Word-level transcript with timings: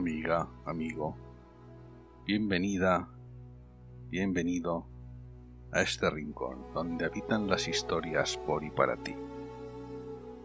amiga, 0.00 0.48
amigo, 0.64 1.14
bienvenida, 2.24 3.10
bienvenido 4.08 4.86
a 5.72 5.82
este 5.82 6.08
rincón 6.08 6.72
donde 6.72 7.04
habitan 7.04 7.46
las 7.48 7.68
historias 7.68 8.38
por 8.38 8.64
y 8.64 8.70
para 8.70 8.96
ti, 8.96 9.14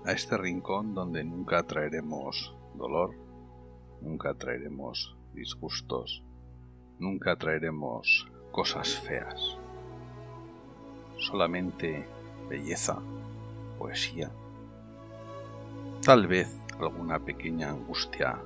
a 0.04 0.12
este 0.12 0.36
rincón 0.36 0.94
donde 0.94 1.24
nunca 1.24 1.64
traeremos 1.64 2.54
dolor, 2.74 3.16
nunca 4.02 4.34
traeremos 4.34 5.16
disgustos, 5.34 6.22
nunca 7.00 7.38
traeremos 7.38 8.30
cosas 8.52 9.00
feas, 9.00 9.58
solamente 11.16 12.06
belleza, 12.50 13.00
poesía, 13.79 14.29
tal 16.01 16.28
vez 16.28 16.54
alguna 16.78 17.20
pequeña 17.20 17.70
angustia 17.70 18.37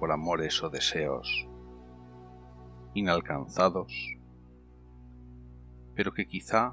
por 0.00 0.10
amores 0.12 0.62
o 0.62 0.70
deseos 0.70 1.46
inalcanzados, 2.94 3.92
pero 5.94 6.14
que 6.14 6.26
quizá 6.26 6.72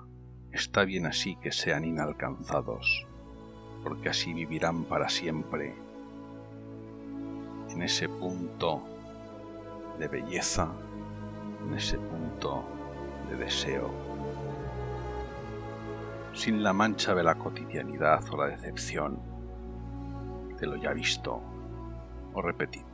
está 0.54 0.86
bien 0.86 1.06
así 1.06 1.36
que 1.36 1.52
sean 1.52 1.84
inalcanzados, 1.84 3.06
porque 3.84 4.08
así 4.08 4.34
vivirán 4.34 4.86
para 4.86 5.10
siempre 5.10 5.76
en 7.70 7.82
ese 7.82 8.08
punto 8.08 8.82
de 10.00 10.08
belleza, 10.08 10.72
en 11.68 11.74
ese 11.74 11.98
punto 11.98 12.64
de 13.30 13.36
deseo, 13.36 13.92
sin 16.34 16.64
la 16.64 16.72
mancha 16.72 17.14
de 17.14 17.24
la 17.24 17.36
cotidianidad 17.36 18.24
o 18.32 18.38
la 18.38 18.48
decepción 18.48 19.20
de 20.60 20.66
lo 20.66 20.78
ya 20.78 20.94
visto 20.94 21.42
o 22.34 22.42
repetido. 22.42 22.87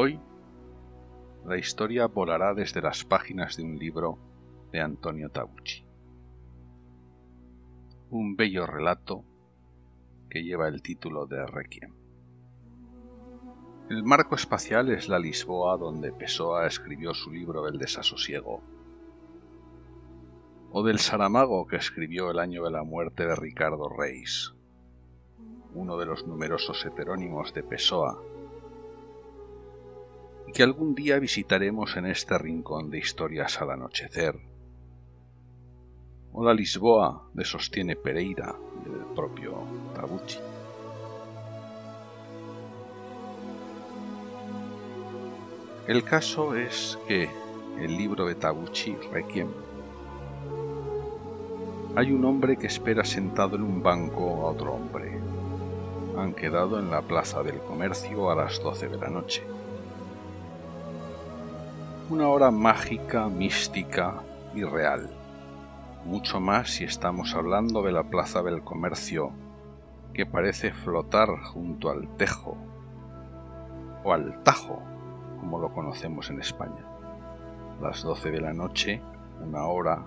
Hoy 0.00 0.20
la 1.44 1.58
historia 1.58 2.06
volará 2.06 2.54
desde 2.54 2.80
las 2.80 3.04
páginas 3.04 3.56
de 3.56 3.64
un 3.64 3.76
libro 3.80 4.16
de 4.70 4.80
Antonio 4.80 5.28
Tabucci. 5.28 5.84
Un 8.10 8.36
bello 8.36 8.64
relato 8.64 9.24
que 10.30 10.44
lleva 10.44 10.68
el 10.68 10.82
título 10.82 11.26
de 11.26 11.44
Requiem. 11.44 11.92
El 13.90 14.04
marco 14.04 14.36
espacial 14.36 14.88
es 14.90 15.08
la 15.08 15.18
Lisboa 15.18 15.76
donde 15.76 16.12
Pessoa 16.12 16.68
escribió 16.68 17.12
su 17.12 17.32
libro 17.32 17.66
El 17.66 17.78
desasosiego, 17.78 18.62
o 20.70 20.84
del 20.84 21.00
Saramago 21.00 21.66
que 21.66 21.74
escribió 21.74 22.30
el 22.30 22.38
año 22.38 22.62
de 22.62 22.70
la 22.70 22.84
muerte 22.84 23.26
de 23.26 23.34
Ricardo 23.34 23.88
Reis, 23.88 24.54
uno 25.74 25.98
de 25.98 26.06
los 26.06 26.24
numerosos 26.24 26.86
heterónimos 26.86 27.52
de 27.52 27.64
Pessoa, 27.64 28.22
que 30.52 30.62
algún 30.62 30.94
día 30.94 31.18
visitaremos 31.18 31.96
en 31.96 32.06
este 32.06 32.38
rincón 32.38 32.90
de 32.90 32.98
historias 32.98 33.60
al 33.60 33.70
anochecer, 33.70 34.36
o 36.32 36.44
la 36.44 36.54
Lisboa 36.54 37.28
de 37.34 37.44
Sostiene 37.44 37.96
Pereira 37.96 38.54
del 38.84 39.14
propio 39.14 39.62
Tabucci. 39.94 40.38
El 45.86 46.04
caso 46.04 46.54
es 46.54 46.98
que 47.08 47.30
el 47.80 47.96
libro 47.96 48.26
de 48.26 48.34
Tabucci, 48.34 48.94
Requiem, 49.10 49.48
hay 51.96 52.12
un 52.12 52.24
hombre 52.24 52.56
que 52.56 52.66
espera 52.66 53.04
sentado 53.04 53.56
en 53.56 53.62
un 53.62 53.82
banco 53.82 54.46
a 54.46 54.50
otro 54.50 54.74
hombre. 54.74 55.18
Han 56.16 56.34
quedado 56.34 56.78
en 56.78 56.90
la 56.90 57.02
plaza 57.02 57.42
del 57.42 57.58
comercio 57.60 58.30
a 58.30 58.34
las 58.34 58.62
doce 58.62 58.88
de 58.88 58.98
la 58.98 59.08
noche. 59.08 59.42
Una 62.10 62.28
hora 62.28 62.50
mágica, 62.50 63.28
mística 63.28 64.22
y 64.54 64.64
real. 64.64 65.10
Mucho 66.06 66.40
más 66.40 66.70
si 66.70 66.84
estamos 66.84 67.34
hablando 67.34 67.82
de 67.82 67.92
la 67.92 68.04
plaza 68.04 68.42
del 68.42 68.62
comercio, 68.62 69.30
que 70.14 70.24
parece 70.24 70.72
flotar 70.72 71.28
junto 71.42 71.90
al 71.90 72.08
tejo 72.16 72.56
o 74.04 74.14
al 74.14 74.42
tajo 74.42 74.82
como 75.38 75.58
lo 75.58 75.70
conocemos 75.74 76.30
en 76.30 76.40
España. 76.40 76.82
Las 77.82 78.02
12 78.02 78.30
de 78.30 78.40
la 78.40 78.54
noche, 78.54 79.02
una 79.42 79.66
hora 79.66 80.06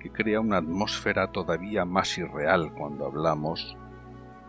que 0.00 0.10
crea 0.10 0.40
una 0.40 0.56
atmósfera 0.56 1.30
todavía 1.30 1.84
más 1.84 2.18
irreal 2.18 2.72
cuando 2.72 3.06
hablamos 3.06 3.76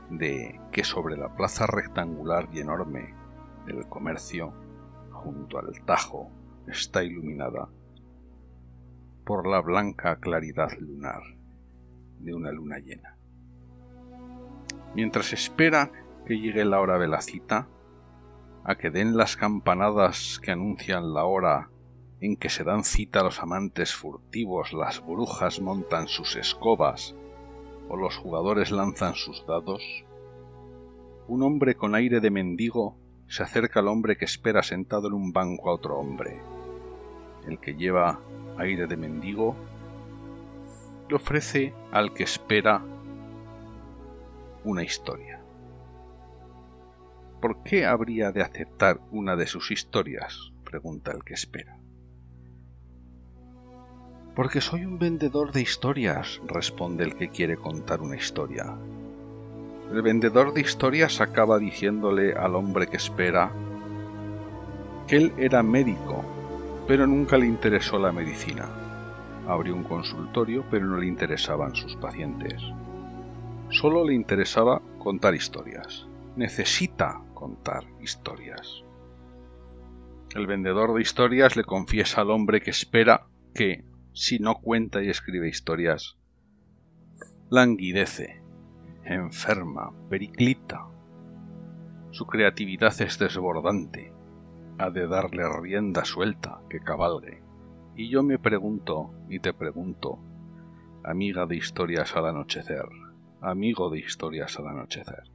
de 0.10 0.60
que 0.72 0.84
sobre 0.84 1.16
la 1.16 1.30
plaza 1.30 1.68
rectangular 1.68 2.50
y 2.52 2.62
enorme 2.62 3.14
del 3.68 3.88
comercio, 3.88 4.52
junto 5.12 5.60
al 5.60 5.80
Tajo, 5.86 6.32
está 6.68 7.04
iluminada 7.04 7.70
por 9.26 9.48
la 9.48 9.62
blanca 9.62 10.18
claridad 10.18 10.72
lunar 10.80 11.22
de 12.20 12.34
una 12.34 12.52
luna 12.52 12.80
llena. 12.80 13.16
Mientras 14.96 15.34
espera 15.34 15.92
que 16.26 16.40
llegue 16.40 16.66
la 16.66 16.80
hora 16.80 17.00
de 17.00 17.08
la 17.08 17.22
cita, 17.22 17.68
a 18.64 18.76
que 18.76 18.92
den 18.92 19.18
las 19.18 19.38
campanadas 19.38 20.40
que 20.42 20.52
anuncian 20.52 21.14
la 21.14 21.26
hora 21.26 21.70
en 22.20 22.36
que 22.36 22.50
se 22.50 22.64
dan 22.64 22.84
cita 22.84 23.24
los 23.24 23.40
amantes 23.40 23.96
furtivos, 23.96 24.74
las 24.74 25.04
brujas 25.04 25.60
montan 25.60 26.08
sus 26.08 26.36
escobas 26.36 27.16
o 27.90 27.98
los 27.98 28.18
jugadores 28.18 28.72
lanzan 28.72 29.16
sus 29.16 29.46
dados? 29.48 29.84
Un 31.28 31.42
hombre 31.42 31.76
con 31.76 31.96
aire 31.96 32.20
de 32.20 32.30
mendigo 32.30 32.96
se 33.32 33.44
acerca 33.44 33.80
al 33.80 33.88
hombre 33.88 34.18
que 34.18 34.26
espera 34.26 34.62
sentado 34.62 35.08
en 35.08 35.14
un 35.14 35.32
banco 35.32 35.70
a 35.70 35.74
otro 35.74 35.98
hombre. 35.98 36.42
El 37.48 37.60
que 37.60 37.76
lleva 37.76 38.20
aire 38.58 38.88
de 38.88 38.98
mendigo 38.98 39.56
le 41.08 41.16
ofrece 41.16 41.74
al 41.94 42.14
que 42.14 42.24
espera 42.24 42.84
una 44.66 44.84
historia. 44.84 45.40
¿Por 47.40 47.64
qué 47.64 47.86
habría 47.86 48.34
de 48.34 48.42
aceptar 48.42 49.00
una 49.12 49.38
de 49.38 49.48
sus 49.48 49.72
historias? 49.72 50.52
pregunta 50.66 51.14
el 51.14 51.24
que 51.24 51.34
espera. 51.34 51.78
Porque 54.36 54.60
soy 54.60 54.84
un 54.84 55.00
vendedor 55.00 55.54
de 55.54 55.62
historias, 55.62 56.42
responde 56.48 57.06
el 57.06 57.16
que 57.16 57.30
quiere 57.30 57.56
contar 57.56 58.02
una 58.02 58.18
historia. 58.18 58.76
El 59.92 60.02
vendedor 60.04 60.54
de 60.54 60.62
historias 60.62 61.20
acaba 61.20 61.60
diciéndole 61.60 62.32
al 62.34 62.56
hombre 62.56 62.88
que 62.88 62.96
espera 62.96 63.52
que 65.06 65.18
él 65.18 65.34
era 65.38 65.64
médico, 65.64 66.24
pero 66.88 67.06
nunca 67.06 67.38
le 67.38 67.46
interesó 67.46 68.00
la 68.00 68.14
medicina. 68.14 68.70
Abrió 69.48 69.76
un 69.76 69.84
consultorio, 69.84 70.64
pero 70.72 70.86
no 70.86 70.96
le 70.96 71.08
interesaban 71.08 71.76
sus 71.76 71.98
pacientes. 71.98 72.62
Solo 73.70 74.06
le 74.06 74.14
interesaba 74.14 74.82
contar 74.98 75.36
historias. 75.36 76.08
Necesita 76.38 77.22
contar 77.34 77.84
historias. 78.00 78.86
El 80.34 80.48
vendedor 80.48 80.94
de 80.94 81.02
historias 81.02 81.58
le 81.58 81.66
confiesa 81.66 82.22
al 82.22 82.32
hombre 82.32 82.62
que 82.62 82.70
espera 82.70 83.28
que, 83.54 83.84
si 84.14 84.40
no 84.40 84.56
cuenta 84.56 85.04
y 85.04 85.10
escribe 85.10 85.50
historias, 85.50 86.18
languidece, 87.50 88.41
enferma, 89.06 89.92
periclita. 90.10 90.88
Su 92.12 92.26
creatividad 92.26 93.00
es 93.02 93.18
desbordante, 93.18 94.14
ha 94.78 94.90
de 94.90 95.08
darle 95.08 95.44
rienda 95.62 96.06
suelta 96.06 96.62
que 96.70 96.80
cabalgue. 96.80 97.44
Y 97.96 98.10
yo 98.10 98.24
me 98.24 98.40
pregunto 98.40 99.14
y 99.30 99.40
te 99.40 99.54
pregunto, 99.54 100.20
amiga 101.04 101.46
de 101.46 101.58
historias 101.58 102.16
al 102.16 102.28
anochecer, 102.28 102.86
amigo 103.42 103.90
de 103.90 104.00
historias 104.00 104.58
al 104.60 104.68
anochecer 104.68 105.32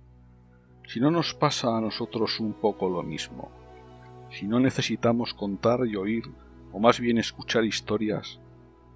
si 0.86 1.00
no 1.00 1.10
nos 1.10 1.34
pasa 1.34 1.76
a 1.76 1.80
nosotros 1.80 2.38
un 2.38 2.52
poco 2.54 2.88
lo 2.88 3.02
mismo, 3.02 3.50
si 4.30 4.46
no 4.46 4.60
necesitamos 4.60 5.34
contar 5.34 5.80
y 5.86 5.96
oír, 5.96 6.24
o 6.72 6.78
más 6.78 7.00
bien 7.00 7.18
escuchar 7.18 7.64
historias 7.64 8.40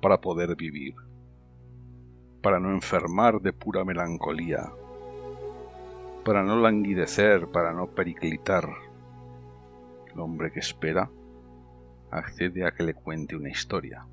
para 0.01 0.21
poder 0.21 0.55
vivir, 0.55 0.95
para 2.43 2.59
no 2.59 2.71
enfermar 2.71 3.41
de 3.41 3.53
pura 3.53 3.85
melancolía, 3.85 4.71
para 6.25 6.43
no 6.43 6.61
languidecer, 6.61 7.49
para 7.49 7.73
no 7.73 7.89
periclitar. 7.89 8.69
El 10.13 10.21
hombre 10.21 10.51
que 10.51 10.61
espera 10.61 11.11
accede 12.11 12.67
a 12.67 12.73
que 12.73 12.83
le 12.83 12.95
cuente 12.95 13.37
una 13.37 13.51
historia. 13.51 14.07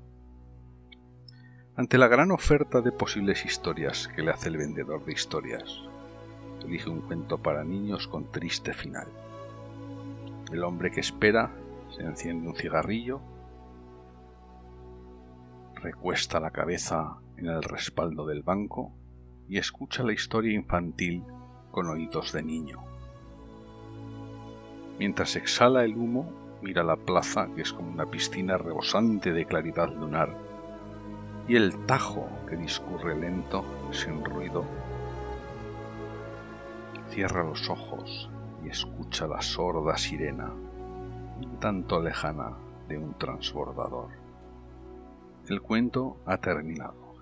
Ante 1.76 1.98
la 1.98 2.08
gran 2.08 2.30
oferta 2.30 2.80
de 2.80 2.92
posibles 2.92 3.44
historias 3.44 4.08
que 4.08 4.22
le 4.22 4.30
hace 4.30 4.48
el 4.48 4.56
vendedor 4.56 5.04
de 5.04 5.12
historias, 5.12 5.80
elige 6.64 6.90
un 6.90 7.00
cuento 7.02 7.38
para 7.38 7.64
niños 7.64 8.08
con 8.08 8.30
triste 8.30 8.72
final. 8.72 9.06
El 10.52 10.64
hombre 10.64 10.90
que 10.90 11.00
espera 11.00 11.50
se 11.94 12.02
enciende 12.02 12.48
un 12.48 12.56
cigarrillo, 12.56 13.20
recuesta 15.78 16.40
la 16.40 16.50
cabeza 16.50 17.18
en 17.36 17.46
el 17.46 17.62
respaldo 17.62 18.26
del 18.26 18.42
banco 18.42 18.92
y 19.48 19.58
escucha 19.58 20.02
la 20.02 20.12
historia 20.12 20.54
infantil 20.54 21.24
con 21.70 21.86
oídos 21.86 22.32
de 22.32 22.42
niño. 22.42 22.84
Mientras 24.98 25.36
exhala 25.36 25.84
el 25.84 25.96
humo, 25.96 26.58
mira 26.62 26.82
la 26.82 26.96
plaza, 26.96 27.48
que 27.54 27.62
es 27.62 27.72
como 27.72 27.90
una 27.90 28.10
piscina 28.10 28.58
rebosante 28.58 29.32
de 29.32 29.46
claridad 29.46 29.88
lunar, 29.94 30.36
y 31.46 31.54
el 31.54 31.86
tajo 31.86 32.28
que 32.48 32.56
discurre 32.56 33.16
lento, 33.16 33.64
sin 33.92 34.24
ruido. 34.24 34.64
Cierra 37.10 37.44
los 37.44 37.70
ojos 37.70 38.28
y 38.64 38.68
escucha 38.68 39.26
la 39.26 39.40
sorda 39.40 39.96
sirena, 39.96 40.52
un 41.40 41.58
tanto 41.60 42.02
lejana 42.02 42.52
de 42.88 42.98
un 42.98 43.14
transbordador. 43.14 44.27
El 45.48 45.62
cuento 45.62 46.18
ha 46.26 46.36
terminado. 46.42 47.14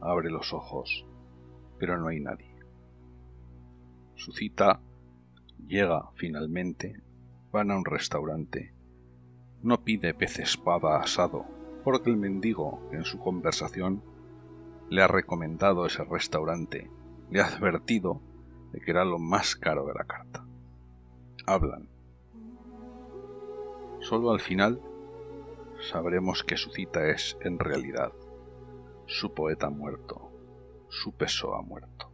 Abre 0.00 0.30
los 0.30 0.54
ojos, 0.54 1.04
pero 1.78 1.98
no 1.98 2.08
hay 2.08 2.18
nadie. 2.18 2.56
Su 4.14 4.32
cita 4.32 4.80
llega 5.66 6.08
finalmente, 6.14 7.02
van 7.52 7.70
a 7.70 7.76
un 7.76 7.84
restaurante. 7.84 8.72
No 9.60 9.84
pide 9.84 10.14
pez 10.14 10.38
espada 10.38 10.98
asado, 10.98 11.44
porque 11.84 12.08
el 12.08 12.16
mendigo 12.16 12.88
en 12.90 13.04
su 13.04 13.18
conversación 13.18 14.02
le 14.88 15.02
ha 15.02 15.06
recomendado 15.06 15.84
ese 15.84 16.04
restaurante, 16.04 16.90
le 17.30 17.42
ha 17.42 17.48
advertido 17.48 18.22
de 18.72 18.80
que 18.80 18.92
era 18.92 19.04
lo 19.04 19.18
más 19.18 19.56
caro 19.56 19.84
de 19.84 19.92
la 19.92 20.04
carta. 20.04 20.46
Hablan. 21.46 21.86
Solo 24.00 24.30
al 24.30 24.40
final 24.40 24.80
sabremos 25.90 26.44
que 26.44 26.56
su 26.56 26.70
cita 26.70 27.06
es, 27.08 27.36
en 27.40 27.58
realidad, 27.58 28.12
su 29.06 29.34
poeta 29.34 29.68
muerto, 29.68 30.30
su 30.88 31.12
peso 31.12 31.54
ha 31.54 31.62
muerto. 31.62 32.10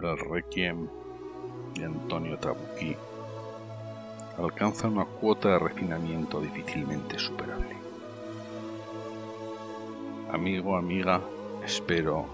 El 0.00 0.18
Requiem 0.18 0.88
de 1.74 1.84
Antonio 1.84 2.38
Trabucchi 2.38 2.96
alcanza 4.38 4.88
una 4.88 5.04
cuota 5.04 5.50
de 5.50 5.58
refinamiento 5.58 6.40
difícilmente 6.40 7.18
superable. 7.18 7.76
Amigo, 10.32 10.76
amiga, 10.76 11.20
espero 11.64 12.24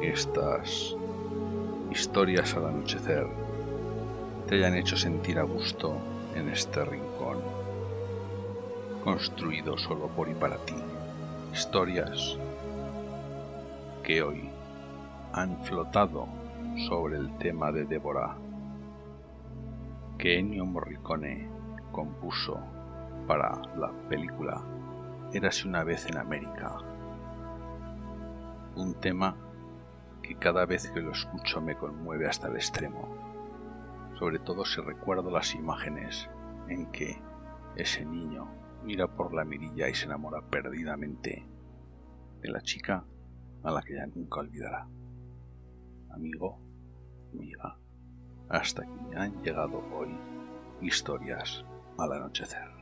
que 0.00 0.10
estas 0.10 0.94
historias 1.90 2.54
al 2.54 2.66
anochecer 2.66 3.26
te 4.46 4.56
hayan 4.56 4.74
hecho 4.74 4.96
sentir 4.96 5.38
a 5.38 5.44
gusto 5.44 5.96
en 6.34 6.48
este 6.48 6.84
rincón, 6.84 7.38
construido 9.04 9.76
solo 9.78 10.08
por 10.08 10.28
y 10.28 10.34
para 10.34 10.56
ti. 10.58 10.74
Historias 11.52 12.36
que 14.02 14.22
hoy 14.22 14.48
han 15.32 15.62
flotado 15.64 16.26
sobre 16.88 17.16
el 17.16 17.36
tema 17.38 17.72
de 17.72 17.84
Débora 17.84 18.36
que 20.18 20.38
Ennio 20.38 20.66
Morricone 20.66 21.48
compuso 21.92 22.58
para 23.26 23.60
la 23.76 23.92
película 24.08 24.62
Érase 25.30 25.68
una 25.68 25.84
vez 25.84 26.06
en 26.06 26.16
América. 26.16 26.78
Un 28.76 28.94
tema 28.94 29.36
que 30.22 30.34
cada 30.36 30.64
vez 30.64 30.90
que 30.90 31.00
lo 31.00 31.12
escucho 31.12 31.60
me 31.60 31.76
conmueve 31.76 32.26
hasta 32.26 32.48
el 32.48 32.56
extremo, 32.56 33.08
sobre 34.18 34.38
todo 34.38 34.64
si 34.64 34.80
recuerdo 34.80 35.30
las 35.30 35.54
imágenes 35.54 36.30
en 36.68 36.86
que 36.86 37.20
ese 37.76 38.06
niño 38.06 38.48
mira 38.84 39.06
por 39.06 39.34
la 39.34 39.44
mirilla 39.44 39.88
y 39.88 39.94
se 39.94 40.06
enamora 40.06 40.40
perdidamente 40.42 41.46
de 42.40 42.50
la 42.50 42.60
chica 42.60 43.04
a 43.62 43.70
la 43.70 43.82
que 43.82 43.94
ya 43.94 44.06
nunca 44.06 44.40
olvidará. 44.40 44.88
Amigo, 46.10 46.60
amiga 47.32 47.78
hasta 48.48 48.82
aquí 48.82 49.14
han 49.14 49.42
llegado 49.42 49.82
hoy 49.94 50.08
historias 50.80 51.64
al 51.98 52.12
anochecer. 52.12 52.77